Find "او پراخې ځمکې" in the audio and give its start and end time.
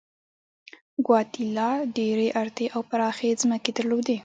2.75-3.71